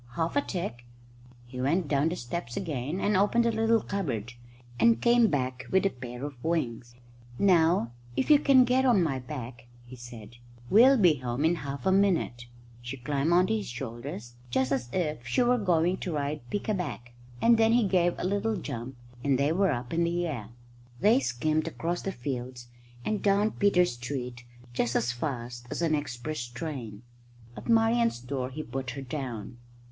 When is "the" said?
2.09-2.15, 3.45-3.51, 20.03-20.25, 22.01-22.11